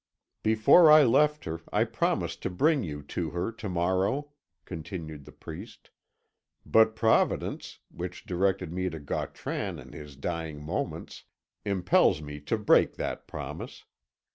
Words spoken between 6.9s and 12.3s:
Providence, which directed me to Gautran in his dying moments, impels